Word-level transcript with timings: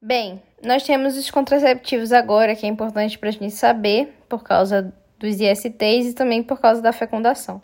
Bem, 0.00 0.40
nós 0.62 0.84
temos 0.84 1.16
os 1.16 1.28
contraceptivos 1.28 2.12
agora, 2.12 2.54
que 2.54 2.64
é 2.64 2.68
importante 2.68 3.18
para 3.18 3.30
a 3.30 3.32
gente 3.32 3.50
saber, 3.50 4.16
por 4.28 4.44
causa 4.44 4.94
dos 5.18 5.40
ISTs 5.40 6.10
e 6.10 6.14
também 6.14 6.40
por 6.40 6.60
causa 6.60 6.80
da 6.80 6.92
fecundação. 6.92 7.60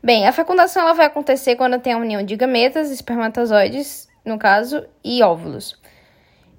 Bem, 0.00 0.24
a 0.28 0.32
fecundação 0.32 0.82
ela 0.82 0.92
vai 0.92 1.06
acontecer 1.06 1.56
quando 1.56 1.80
tem 1.80 1.94
a 1.94 1.98
união 1.98 2.22
de 2.22 2.36
gametas, 2.36 2.92
espermatozoides, 2.92 4.08
no 4.24 4.38
caso, 4.38 4.86
e 5.02 5.20
óvulos. 5.20 5.76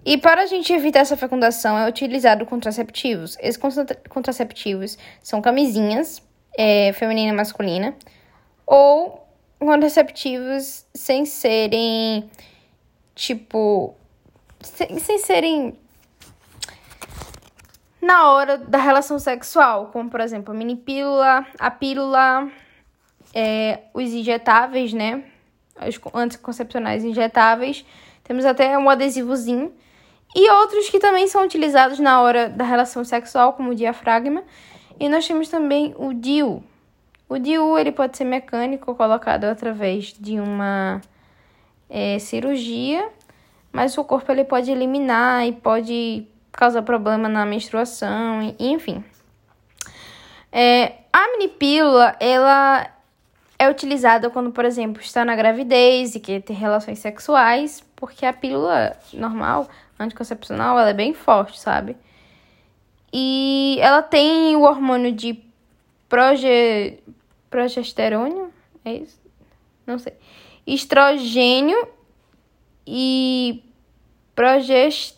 E 0.06 0.18
para 0.18 0.42
a 0.42 0.46
gente 0.46 0.74
evitar 0.74 1.00
essa 1.00 1.16
fecundação 1.16 1.78
é 1.78 1.88
utilizado 1.88 2.46
contraceptivos. 2.46 3.38
Esses 3.40 3.62
contraceptivos 4.10 4.98
são 5.22 5.42
camisinhas, 5.42 6.22
é, 6.58 6.92
feminina 6.92 7.32
e 7.32 7.36
masculina, 7.36 7.96
ou 8.68 9.26
contraceptivos 9.60 10.86
sem 10.94 11.26
serem, 11.26 12.30
tipo, 13.16 13.96
sem, 14.62 15.00
sem 15.00 15.18
serem 15.20 15.78
na 18.02 18.32
hora 18.32 18.58
da 18.58 18.78
relação 18.78 19.20
sexual, 19.20 19.88
como 19.88 20.10
por 20.10 20.22
exemplo 20.22 20.54
a 20.54 20.58
mini 20.58 20.76
pílula, 20.76 21.46
a 21.60 21.70
pílula, 21.70 22.50
é, 23.34 23.82
os 23.94 24.12
injetáveis, 24.12 24.94
né? 24.94 25.24
Os 25.88 26.00
anticoncepcionais 26.14 27.04
injetáveis. 27.04 27.86
Temos 28.24 28.46
até 28.46 28.78
um 28.78 28.90
adesivozinho. 28.90 29.74
E 30.36 30.50
outros 30.52 30.90
que 30.90 31.00
também 31.00 31.28
são 31.28 31.44
utilizados 31.44 32.00
na 32.00 32.22
hora 32.22 32.50
da 32.50 32.64
relação 32.64 33.04
sexual, 33.04 33.54
como 33.54 33.72
o 33.72 33.76
diafragma. 33.76 34.44
E 35.00 35.10
nós 35.10 35.28
temos 35.28 35.50
também 35.50 35.96
o 35.98 36.14
DIU. 36.14 36.64
O 37.28 37.38
DIU 37.38 37.78
ele 37.78 37.92
pode 37.92 38.18
ser 38.18 38.26
mecânico, 38.26 38.94
colocado 38.96 39.46
através 39.46 40.14
de 40.20 40.40
uma 40.40 41.02
é, 41.90 42.20
cirurgia, 42.20 43.10
mas 43.72 43.98
o 43.98 44.04
corpo 44.04 44.32
ele 44.32 44.44
pode 44.44 44.72
eliminar 44.72 45.48
e 45.48 45.54
pode 45.54 46.28
causar 46.52 46.82
problema 46.82 47.30
na 47.30 47.46
menstruação, 47.46 48.56
enfim. 48.60 49.04
É, 50.52 50.94
a 51.14 51.32
mini 51.32 51.48
pílula, 51.48 52.16
ela 52.20 52.90
é 53.58 53.70
utilizada 53.70 54.30
quando, 54.30 54.52
por 54.52 54.66
exemplo, 54.66 55.02
está 55.02 55.24
na 55.24 55.36
gravidez 55.36 56.16
e 56.16 56.20
quer 56.20 56.42
ter 56.42 56.54
relações 56.54 57.00
sexuais, 57.00 57.84
porque 57.96 58.26
a 58.26 58.34
pílula 58.34 58.98
normal, 59.14 59.68
anticoncepcional, 60.00 60.80
ela 60.80 60.90
é 60.90 60.94
bem 60.94 61.14
forte, 61.14 61.60
sabe? 61.60 61.96
E 63.12 63.78
ela 63.82 64.02
tem 64.02 64.56
o 64.56 64.62
hormônio 64.62 65.12
de 65.12 65.40
proge... 66.08 67.00
progesterônio, 67.50 68.52
é 68.86 68.94
isso? 68.94 69.20
Não 69.86 70.00
sei. 70.00 70.14
Estrogênio 70.66 71.88
e 72.92 73.62
progest... 74.34 75.16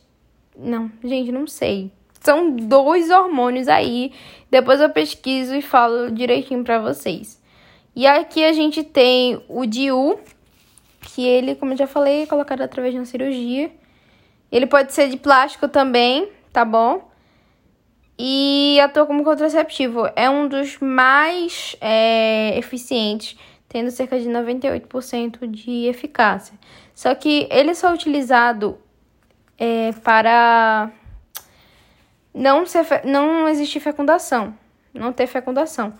Não, 0.57 0.91
gente, 1.01 1.31
não 1.31 1.47
sei. 1.47 1.89
São 2.19 2.51
dois 2.53 3.09
hormônios 3.09 3.69
aí. 3.69 4.11
Depois 4.51 4.81
eu 4.81 4.89
pesquiso 4.89 5.55
e 5.55 5.61
falo 5.61 6.11
direitinho 6.11 6.65
para 6.65 6.79
vocês. 6.79 7.41
E 7.95 8.05
aqui 8.05 8.43
a 8.43 8.51
gente 8.51 8.83
tem 8.83 9.41
o 9.47 9.65
DIU, 9.65 10.19
que 11.01 11.25
ele, 11.25 11.55
como 11.55 11.71
eu 11.71 11.77
já 11.77 11.87
falei, 11.87 12.23
é 12.23 12.25
colocado 12.25 12.61
através 12.61 12.93
de 12.93 12.99
uma 12.99 13.05
cirurgia. 13.05 13.71
Ele 14.51 14.67
pode 14.67 14.91
ser 14.91 15.07
de 15.07 15.15
plástico 15.15 15.69
também, 15.69 16.27
tá 16.51 16.65
bom? 16.65 17.09
E 18.19 18.77
atua 18.81 19.05
como 19.05 19.23
contraceptivo. 19.23 20.09
É 20.13 20.29
um 20.29 20.49
dos 20.49 20.77
mais 20.79 21.77
é, 21.79 22.57
eficientes, 22.57 23.37
tendo 23.69 23.89
cerca 23.91 24.19
de 24.19 24.27
98% 24.27 25.47
de 25.49 25.85
eficácia. 25.85 26.53
Só 26.93 27.13
que 27.15 27.47
ele 27.49 27.73
só 27.73 27.89
é 27.89 27.93
utilizado 27.93 28.77
é, 29.57 29.91
para 30.03 30.91
não, 32.33 32.65
ser, 32.65 32.85
não 33.05 33.47
existir 33.47 33.79
fecundação, 33.79 34.55
não 34.93 35.11
ter 35.11 35.27
fecundação 35.27 35.93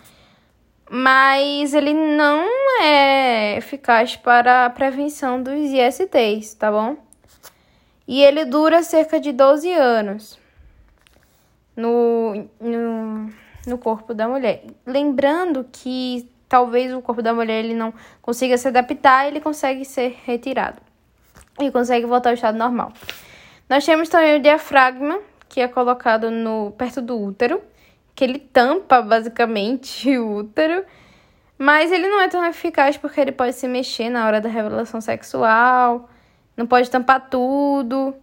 mas 0.94 1.74
ele 1.74 1.94
não 1.94 2.46
é 2.82 3.56
eficaz 3.56 4.18
para 4.18 4.66
a 4.66 4.70
prevenção 4.70 5.42
dos 5.42 5.54
ISTs, 5.54 6.54
tá 6.56 6.70
bom? 6.70 6.98
E 8.06 8.22
ele 8.22 8.44
dura 8.44 8.84
cerca 8.84 9.18
de 9.18 9.32
12 9.32 9.72
anos 9.72 10.38
no, 11.78 12.46
no, 12.60 13.30
no 13.66 13.78
corpo 13.78 14.14
da 14.14 14.28
mulher. 14.28 14.66
Lembrando 14.86 15.66
que 15.72 16.30
talvez 16.52 16.94
o 16.94 17.02
corpo 17.02 17.22
da 17.22 17.34
mulher 17.34 17.64
ele 17.64 17.74
não 17.74 17.94
consiga 18.22 18.58
se 18.58 18.68
adaptar, 18.68 19.26
ele 19.26 19.40
consegue 19.40 19.86
ser 19.86 20.20
retirado 20.26 20.82
e 21.58 21.72
consegue 21.72 22.06
voltar 22.06 22.32
ao 22.32 22.34
estado 22.34 22.58
normal. 22.58 22.92
Nós 23.70 23.86
temos 23.86 24.10
também 24.10 24.36
o 24.36 24.42
diafragma, 24.42 25.22
que 25.48 25.62
é 25.62 25.68
colocado 25.70 26.30
no 26.30 26.72
perto 26.78 27.02
do 27.02 27.18
útero 27.18 27.62
que 28.14 28.26
ele 28.26 28.38
tampa 28.38 29.02
basicamente 29.02 30.10
o 30.20 30.40
útero, 30.40 30.84
mas 31.58 31.90
ele 31.90 32.10
não 32.10 32.20
é 32.20 32.28
tão 32.28 32.46
eficaz 32.46 32.98
porque 32.98 33.22
ele 33.22 33.32
pode 33.32 33.54
se 33.54 33.66
mexer 33.66 34.10
na 34.10 34.28
hora 34.28 34.42
da 34.42 34.50
revelação 34.50 35.00
sexual, 35.00 36.10
não 36.58 36.68
pode 36.68 36.92
tampar 36.92 37.30
tudo, 37.30 38.14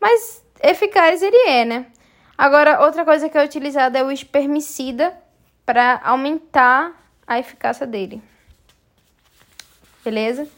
mas 0.00 0.44
eficaz 0.60 1.22
ele 1.22 1.48
é, 1.48 1.64
né? 1.64 1.86
Agora, 2.36 2.80
outra 2.80 3.04
coisa 3.04 3.28
que 3.28 3.38
é 3.38 3.44
utilizada 3.44 4.00
é 4.00 4.02
o 4.02 4.10
espermicida 4.10 5.16
para 5.64 6.00
aumentar 6.02 7.07
a 7.28 7.38
eficácia 7.38 7.86
dele. 7.86 8.22
Beleza? 10.02 10.48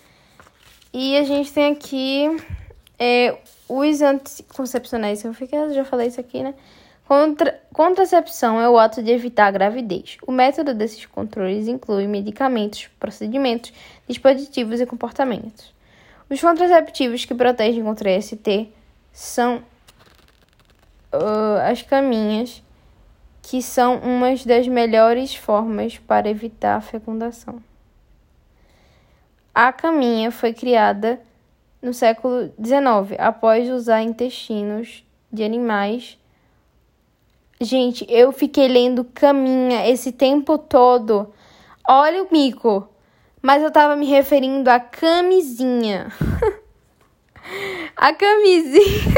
E 0.92 1.16
a 1.16 1.24
gente 1.24 1.52
tem 1.52 1.72
aqui 1.72 2.28
é, 2.98 3.36
os 3.68 4.00
anticoncepcionais. 4.00 5.24
Eu 5.24 5.34
já 5.72 5.84
falei 5.84 6.06
isso 6.06 6.20
aqui, 6.20 6.42
né? 6.42 6.54
Contra, 7.06 7.60
contracepção 7.72 8.60
é 8.60 8.68
o 8.68 8.78
ato 8.78 9.02
de 9.02 9.10
evitar 9.10 9.46
a 9.46 9.50
gravidez. 9.50 10.16
O 10.24 10.30
método 10.30 10.72
desses 10.72 11.04
controles 11.06 11.66
inclui 11.66 12.06
medicamentos, 12.06 12.88
procedimentos, 13.00 13.72
dispositivos 14.06 14.80
e 14.80 14.86
comportamentos. 14.86 15.74
Os 16.28 16.40
contraceptivos 16.40 17.24
que 17.24 17.34
protegem 17.34 17.82
contra 17.82 18.20
ST 18.20 18.68
são 19.12 19.56
uh, 21.12 21.68
as 21.68 21.82
caminhas, 21.82 22.62
que 23.50 23.60
são 23.60 23.96
uma 23.96 24.28
das 24.46 24.68
melhores 24.68 25.34
formas 25.34 25.98
para 25.98 26.30
evitar 26.30 26.76
a 26.76 26.80
fecundação. 26.80 27.60
A 29.52 29.72
caminha 29.72 30.30
foi 30.30 30.52
criada 30.52 31.20
no 31.82 31.92
século 31.92 32.52
XIX, 32.64 33.18
após 33.18 33.68
usar 33.68 34.02
intestinos 34.02 35.04
de 35.32 35.42
animais 35.42 36.16
Gente, 37.62 38.06
eu 38.08 38.32
fiquei 38.32 38.68
lendo 38.68 39.04
Caminha 39.04 39.86
esse 39.86 40.12
tempo 40.12 40.56
todo. 40.56 41.34
Olha 41.86 42.22
o 42.22 42.28
mico. 42.32 42.88
Mas 43.42 43.62
eu 43.62 43.70
tava 43.70 43.96
me 43.96 44.06
referindo 44.06 44.70
à 44.70 44.80
camisinha. 44.80 46.10
a 47.96 48.14
camisinha. 48.14 49.14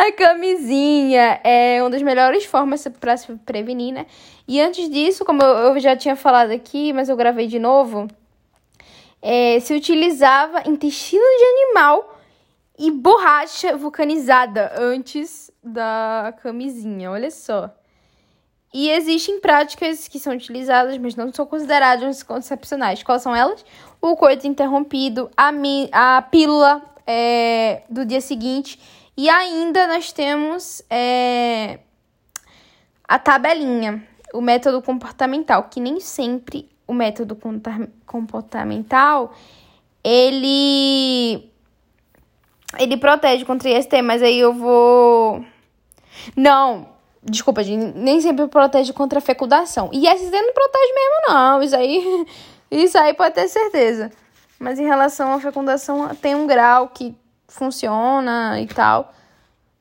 A 0.00 0.12
camisinha 0.12 1.40
é 1.44 1.82
uma 1.82 1.90
das 1.90 2.00
melhores 2.00 2.46
formas 2.46 2.88
para 2.98 3.18
se 3.18 3.30
prevenir, 3.44 3.92
né? 3.92 4.06
E 4.48 4.58
antes 4.58 4.88
disso, 4.88 5.26
como 5.26 5.42
eu 5.42 5.78
já 5.78 5.94
tinha 5.94 6.16
falado 6.16 6.52
aqui, 6.52 6.90
mas 6.94 7.10
eu 7.10 7.16
gravei 7.16 7.46
de 7.46 7.58
novo, 7.58 8.08
é, 9.20 9.60
se 9.60 9.74
utilizava 9.74 10.66
intestino 10.66 11.22
de 11.22 11.44
animal 11.44 12.18
e 12.78 12.90
borracha 12.90 13.76
vulcanizada 13.76 14.72
antes 14.78 15.50
da 15.62 16.32
camisinha, 16.42 17.10
olha 17.10 17.30
só. 17.30 17.70
E 18.72 18.88
existem 18.88 19.38
práticas 19.38 20.08
que 20.08 20.18
são 20.18 20.32
utilizadas, 20.32 20.96
mas 20.96 21.14
não 21.14 21.30
são 21.30 21.44
consideradas 21.44 22.22
concepcionais. 22.22 23.02
Quais 23.02 23.20
são 23.20 23.36
elas? 23.36 23.62
O 24.00 24.16
coito 24.16 24.46
interrompido, 24.46 25.30
a, 25.36 25.50
a 25.92 26.22
pílula 26.22 26.80
é, 27.06 27.82
do 27.90 28.06
dia 28.06 28.22
seguinte. 28.22 28.78
E 29.20 29.28
ainda 29.28 29.86
nós 29.86 30.12
temos 30.12 30.82
é, 30.88 31.80
a 33.06 33.18
tabelinha, 33.18 34.02
o 34.32 34.40
método 34.40 34.80
comportamental, 34.80 35.64
que 35.64 35.78
nem 35.78 36.00
sempre 36.00 36.66
o 36.86 36.94
método 36.94 37.38
comportamental 38.06 39.34
ele 40.02 41.52
ele 42.78 42.96
protege 42.96 43.44
contra 43.44 43.68
IST, 43.68 44.00
mas 44.00 44.22
aí 44.22 44.38
eu 44.38 44.54
vou. 44.54 45.44
Não, 46.34 46.88
desculpa, 47.22 47.62
gente, 47.62 47.94
nem 47.98 48.22
sempre 48.22 48.48
protege 48.48 48.94
contra 48.94 49.18
a 49.18 49.20
fecundação. 49.20 49.90
E 49.92 50.08
IST 50.08 50.30
não 50.30 50.54
protege 50.54 50.94
mesmo, 50.94 51.28
não. 51.28 51.62
Isso 51.62 51.76
aí, 51.76 52.26
isso 52.72 52.96
aí 52.96 53.12
pode 53.12 53.34
ter 53.34 53.48
certeza. 53.48 54.10
Mas 54.58 54.78
em 54.78 54.86
relação 54.86 55.34
à 55.34 55.38
fecundação, 55.38 56.08
tem 56.14 56.34
um 56.34 56.46
grau 56.46 56.88
que 56.88 57.14
funciona 57.50 58.60
e 58.60 58.66
tal, 58.66 59.12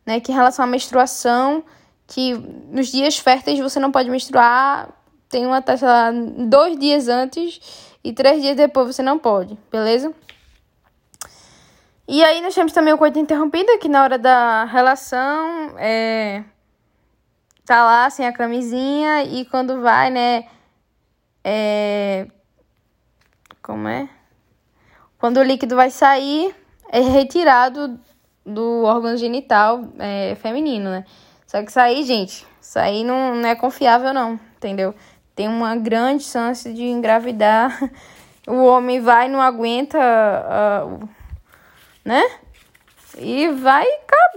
né? 0.06 0.19
Que 0.19 0.31
em 0.31 0.36
relação 0.36 0.66
à 0.66 0.68
menstruação, 0.68 1.63
que 2.07 2.33
nos 2.33 2.88
dias 2.88 3.18
férteis 3.18 3.60
você 3.60 3.80
não 3.80 3.92
pode 3.92 4.10
menstruar, 4.10 4.89
tem 5.30 5.45
uma 5.45 5.62
taxa 5.62 5.86
lá 5.86 6.12
dois 6.12 6.77
dias 6.77 7.07
antes 7.07 7.62
e 8.04 8.12
três 8.12 8.42
dias 8.42 8.57
depois 8.57 8.95
você 8.95 9.04
não 9.04 9.19
pode, 9.19 9.57
beleza? 9.71 10.13
E 12.07 12.24
aí 12.24 12.42
nós 12.42 12.56
temos 12.56 12.74
também 12.74 12.92
o 12.92 12.98
coito 12.98 13.19
interrompido, 13.19 13.77
que 13.77 13.88
na 13.88 14.01
hora 14.01 14.18
da 14.18 14.65
relação 14.65 15.75
é, 15.77 16.44
tá 17.63 17.86
lá 17.86 18.10
sem 18.10 18.25
a 18.25 18.33
camisinha 18.33 19.24
e 19.24 19.45
quando 19.45 19.80
vai, 19.80 20.10
né? 20.10 20.45
É, 21.44 22.27
como 23.62 23.88
é? 23.88 24.10
Quando 25.19 25.38
o 25.38 25.44
líquido 25.44 25.75
vai 25.75 25.92
sair, 25.92 26.56
é 26.91 27.00
retirado 27.00 28.00
do 28.45 28.83
órgão 28.83 29.15
genital 29.15 29.88
é, 30.00 30.36
feminino, 30.36 30.89
né? 30.89 31.06
Só 31.47 31.62
que 31.63 31.69
isso 31.69 31.80
aí, 31.80 32.03
gente, 32.03 32.45
isso 32.62 32.77
aí 32.77 33.03
não, 33.03 33.36
não 33.36 33.50
é 33.50 33.56
confiável, 33.56 34.13
não, 34.13 34.39
entendeu? 34.57 34.94
Tem 35.36 35.47
uma 35.47 35.75
grande 35.75 36.24
chance 36.24 36.71
de 36.74 36.83
engravidar. 36.83 37.77
O 38.47 38.65
homem 38.65 39.00
vai, 39.00 39.30
não 39.30 39.39
aguenta, 39.39 40.00
uh, 40.00 41.07
né? 42.03 42.24
E 43.15 43.47
vai 43.50 43.86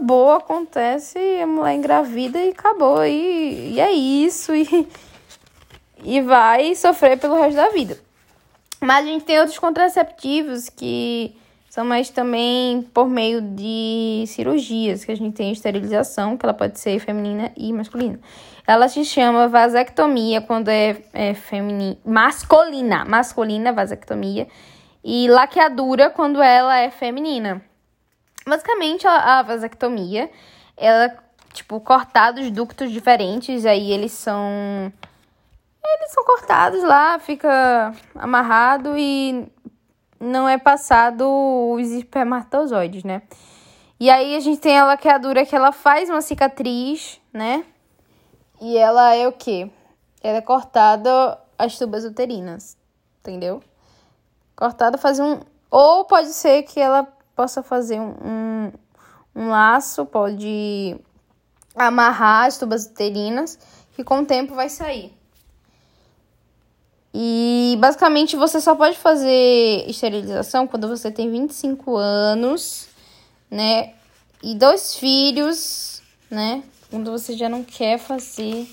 acabou, 0.03 0.33
acontece, 0.33 1.19
a 1.41 1.47
mulher 1.47 1.75
engravida 1.75 2.39
e 2.39 2.51
acabou. 2.51 3.05
E, 3.05 3.75
e 3.75 3.81
é 3.81 3.91
isso. 3.91 4.55
E, 4.55 4.89
e 6.05 6.21
vai 6.21 6.75
sofrer 6.75 7.19
pelo 7.19 7.41
resto 7.41 7.57
da 7.57 7.69
vida. 7.71 7.99
Mas 8.81 9.07
a 9.07 9.09
gente 9.09 9.25
tem 9.25 9.39
outros 9.39 9.59
contraceptivos 9.59 10.69
que 10.69 11.37
são 11.73 11.87
mais 11.87 12.11
também 12.11 12.83
por 12.83 13.09
meio 13.09 13.41
de 13.41 14.25
cirurgias, 14.27 15.07
que 15.07 15.11
a 15.11 15.17
gente 15.17 15.35
tem 15.35 15.51
esterilização, 15.51 16.37
que 16.37 16.45
ela 16.45 16.53
pode 16.53 16.79
ser 16.79 16.99
feminina 16.99 17.51
e 17.57 17.73
masculina. 17.73 18.21
Ela 18.67 18.89
se 18.89 19.03
chama 19.07 19.49
vasectomia 19.49 20.43
quando 20.43 20.69
é, 20.69 21.03
é 21.15 21.33
feminina, 21.33 21.97
masculina, 22.05 23.07
masculina 23.07 23.73
vasectomia, 23.73 24.47
e 25.03 25.27
laqueadura 25.31 26.11
quando 26.11 26.43
ela 26.43 26.77
é 26.77 26.91
feminina. 26.91 27.63
Basicamente, 28.47 29.07
a, 29.07 29.39
a 29.39 29.43
vasectomia, 29.43 30.31
ela, 30.77 31.17
tipo, 31.55 31.81
cortados 31.81 32.51
ductos 32.51 32.91
diferentes, 32.91 33.65
aí 33.65 33.93
eles 33.93 34.13
são 34.13 34.93
eles 35.83 36.13
são 36.13 36.23
cortados 36.23 36.83
lá, 36.83 37.19
fica 37.19 37.95
amarrado 38.15 38.95
e 38.95 39.51
não 40.23 40.49
é 40.49 40.57
passado 40.57 41.25
os 41.73 41.89
espermatozoides, 41.89 43.03
né? 43.03 43.23
E 43.99 44.09
aí 44.09 44.37
a 44.37 44.41
gente 44.41 44.61
tem 44.61 44.79
a 44.79 44.85
laqueadura 44.85 45.45
que 45.45 45.55
ela 45.55 45.73
faz 45.73 46.09
uma 46.09 46.23
cicatriz, 46.23 47.21
né? 47.33 47.65
E 48.61 48.79
ela 48.79 49.15
é 49.15 49.27
o 49.27 49.33
quê? 49.33 49.69
Ela 50.23 50.39
é 50.39 50.41
cortada 50.41 51.39
as 51.59 51.77
tubas 51.77 52.05
uterinas, 52.05 52.77
entendeu? 53.21 53.63
Cortada 54.55 54.97
fazer 54.97 55.23
um. 55.23 55.41
Ou 55.69 56.05
pode 56.05 56.33
ser 56.33 56.63
que 56.63 56.79
ela 56.79 57.05
possa 57.35 57.63
fazer 57.63 57.99
um, 57.99 58.15
um, 58.25 58.73
um 59.35 59.49
laço, 59.49 60.07
pode 60.07 60.97
amarrar 61.75 62.47
as 62.47 62.59
tubas 62.59 62.87
uterinas, 62.87 63.59
que 63.93 64.05
com 64.05 64.21
o 64.21 64.27
tempo 64.27 64.55
vai 64.55 64.69
sair. 64.69 65.13
E 67.15 67.77
basicamente 67.79 68.37
você 68.37 68.61
só 68.61 68.75
pode 68.75 68.97
fazer 68.97 69.85
esterilização 69.87 70.67
quando 70.67 70.89
você 70.89 71.11
tem 71.11 71.31
25 71.31 71.97
anos, 71.97 72.89
né? 73.51 73.93
E 74.43 74.55
dois 74.55 74.97
filhos, 74.97 76.03
né? 76.31 76.63
Quando 76.91 77.11
você 77.11 77.37
já 77.37 77.49
não 77.49 77.63
quer 77.63 77.99
fazer. 77.99 78.67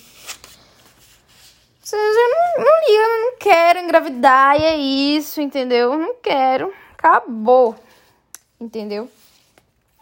Você 1.83 1.97
já 1.97 2.57
não, 2.57 2.65
não 2.65 2.79
liga, 2.87 3.07
não 3.07 3.37
quero 3.39 3.79
engravidar 3.79 4.59
e 4.59 4.63
é 4.63 4.77
isso, 4.77 5.41
entendeu? 5.41 5.97
Não 5.97 6.15
quero. 6.15 6.73
Acabou. 6.93 7.75
Entendeu? 8.59 9.09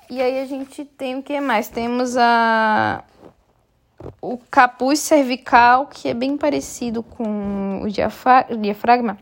E 0.10 0.22
aí 0.22 0.39
a 0.39 0.45
gente 0.45 0.86
tem 0.86 1.18
o 1.18 1.24
que 1.24 1.39
mais? 1.39 1.69
Temos 1.69 2.16
a 2.18 3.04
o 4.21 4.38
capuz 4.49 4.99
cervical, 4.99 5.88
que 5.88 6.07
é 6.07 6.13
bem 6.13 6.38
parecido 6.38 7.01
com 7.01 7.81
o 7.81 7.88
diafragma, 7.89 9.17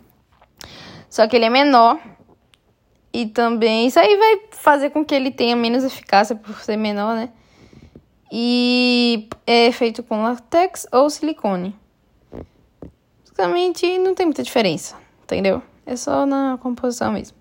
só 1.09 1.27
que 1.27 1.35
ele 1.35 1.45
é 1.45 1.49
menor. 1.49 1.99
E 3.13 3.27
também 3.27 3.87
isso 3.87 3.97
aí 3.97 4.17
vai 4.17 4.41
fazer 4.51 4.89
com 4.89 5.05
que 5.05 5.15
ele 5.15 5.31
tenha 5.31 5.55
menos 5.55 5.85
eficácia 5.85 6.35
por 6.35 6.59
ser 6.59 6.75
menor, 6.75 7.15
né? 7.15 7.29
E 8.29 9.29
é 9.47 9.71
feito 9.71 10.03
com 10.03 10.21
látex 10.21 10.85
ou 10.91 11.09
silicone. 11.09 11.73
Basicamente 13.21 13.97
não 13.99 14.13
tem 14.13 14.25
muita 14.25 14.43
diferença, 14.43 14.97
entendeu? 15.23 15.61
É 15.85 15.95
só 15.95 16.25
na 16.25 16.57
composição 16.61 17.13
mesmo. 17.13 17.37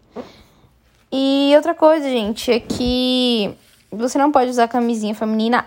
E 1.11 1.53
outra 1.57 1.75
coisa, 1.75 2.09
gente, 2.09 2.53
é 2.53 2.61
que 2.61 3.57
você 3.91 4.17
não 4.17 4.31
pode 4.31 4.51
usar 4.51 4.69
camisinha 4.69 5.15
feminina 5.15 5.67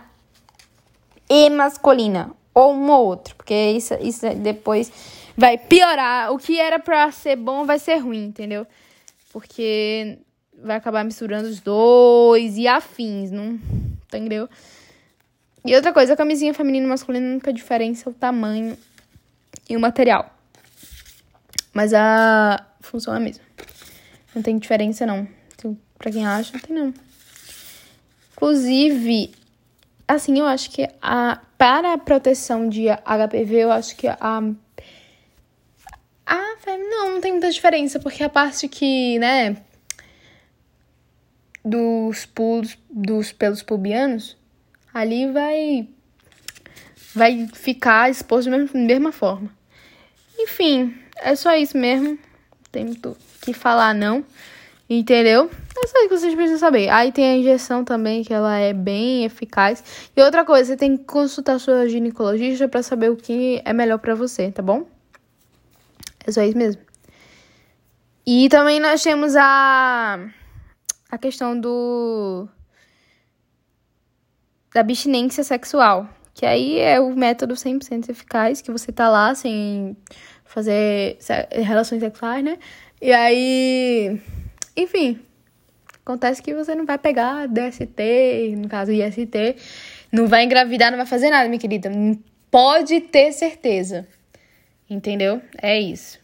e 1.30 1.50
masculina, 1.50 2.32
ou 2.54 2.74
um 2.74 2.90
ou 2.90 3.06
outro, 3.06 3.36
porque 3.36 3.54
isso, 3.72 3.94
isso 4.02 4.26
depois 4.36 4.92
vai 5.36 5.58
piorar. 5.58 6.32
O 6.32 6.38
que 6.38 6.60
era 6.60 6.80
pra 6.80 7.12
ser 7.12 7.36
bom 7.36 7.66
vai 7.66 7.80
ser 7.80 7.98
ruim, 7.98 8.26
entendeu? 8.26 8.66
Porque 9.32 10.18
vai 10.62 10.78
acabar 10.78 11.04
misturando 11.04 11.48
os 11.48 11.60
dois 11.60 12.58
e 12.58 12.68
afins, 12.68 13.32
não 13.32 13.60
entendeu? 14.08 14.50
E 15.66 15.76
outra 15.76 15.92
coisa, 15.92 16.14
a 16.14 16.18
camisinha 16.18 16.54
feminina 16.54 16.86
e 16.86 16.90
masculina, 16.90 17.28
a 17.28 17.32
única 17.32 17.52
diferença 17.52 18.10
o 18.10 18.14
tamanho 18.14 18.78
e 19.70 19.76
o 19.76 19.80
material. 19.80 20.34
Mas 21.74 21.94
a 21.94 22.66
função 22.80 23.14
é 23.14 23.18
a 23.18 23.20
mesma. 23.20 23.44
Não 24.34 24.42
tem 24.42 24.58
diferença, 24.58 25.06
não. 25.06 25.28
Pra 25.98 26.12
quem 26.12 26.26
acha, 26.26 26.54
não 26.54 26.60
tem 26.60 26.76
não. 26.76 26.94
Inclusive, 28.32 29.32
assim, 30.08 30.40
eu 30.40 30.46
acho 30.46 30.72
que 30.72 30.88
a, 31.02 31.42
para 31.58 31.94
a 31.94 31.98
proteção 31.98 32.70
de 32.70 32.86
HPV, 32.88 33.56
eu 33.56 33.72
acho 33.72 33.96
que 33.96 34.08
a. 34.08 34.42
A 36.26 36.58
não, 36.66 37.14
não 37.14 37.22
tem 37.22 37.32
muita 37.32 37.50
diferença, 37.50 38.00
porque 38.00 38.22
a 38.22 38.30
parte 38.30 38.68
que, 38.68 39.18
né, 39.20 39.58
dos 41.64 42.26
pulos, 42.26 42.78
dos 42.90 43.32
pelos 43.32 43.62
pubianos, 43.62 44.38
ali 44.94 45.32
vai 45.32 45.88
vai 47.16 47.48
ficar 47.48 48.10
exposto 48.12 48.50
da 48.50 48.58
mesma, 48.74 49.12
forma. 49.12 49.50
Enfim, 50.38 50.96
é 51.16 51.36
só 51.36 51.56
isso 51.56 51.78
mesmo. 51.78 52.10
Não 52.10 52.18
tem 52.72 52.86
muito 52.86 53.18
que 53.42 53.54
falar, 53.54 53.94
não. 53.94 54.24
Entendeu? 54.90 55.50
É 55.78 55.88
só 55.88 56.00
isso 56.00 56.10
que 56.10 56.18
vocês 56.18 56.36
precisam 56.36 56.60
saber. 56.60 56.90
Aí 56.90 57.12
tem 57.12 57.26
a 57.26 57.38
injeção 57.38 57.84
também, 57.84 58.24
que 58.24 58.34
ela 58.34 58.58
é 58.58 58.74
bem 58.74 59.26
eficaz. 59.26 59.84
E 60.16 60.22
outra 60.22 60.46
coisa, 60.46 60.72
você 60.72 60.78
tem 60.78 60.96
que 60.96 61.04
consultar 61.04 61.60
sua 61.60 61.90
ginecologista 61.90 62.68
para 62.68 62.82
saber 62.82 63.12
o 63.12 63.16
que 63.18 63.62
é 63.66 63.74
melhor 63.74 64.00
para 64.00 64.16
você, 64.16 64.52
tá 64.52 64.62
bom? 64.62 64.88
É 66.26 66.32
só 66.32 66.42
isso 66.42 66.58
mesmo. 66.58 66.82
E 68.26 68.50
também 68.50 68.80
nós 68.80 69.02
temos 69.04 69.36
a 69.36 70.20
a 71.10 71.18
questão 71.18 71.58
do 71.60 72.48
da 74.74 74.82
abstinência 74.82 75.44
sexual, 75.44 76.08
que 76.34 76.46
aí 76.46 76.78
é 76.80 77.00
o 77.00 77.16
método 77.16 77.56
100% 77.56 78.10
eficaz, 78.10 78.62
que 78.62 78.72
você 78.72 78.92
tá 78.92 79.10
lá 79.10 79.34
sem 79.34 79.96
fazer 80.44 81.18
relações 81.52 82.02
sexuais, 82.02 82.44
né? 82.44 82.60
E 83.02 83.12
aí 83.14 84.22
enfim, 84.78 85.20
acontece 86.06 86.42
que 86.42 86.54
você 86.54 86.76
não 86.76 86.86
vai 86.86 86.98
pegar 86.98 87.48
DST, 87.48 88.56
no 88.56 88.70
caso 88.70 88.92
IST, 88.92 89.56
não 90.12 90.28
vai 90.28 90.44
engravidar, 90.46 90.92
não 90.92 90.98
vai 90.98 91.08
fazer 91.08 91.30
nada, 91.30 91.50
minha 91.50 91.60
querida. 91.60 91.90
Pode 92.50 93.02
ter 93.02 93.34
certeza. 93.34 94.08
Entendeu? 94.90 95.42
É 95.62 95.78
isso. 95.78 96.20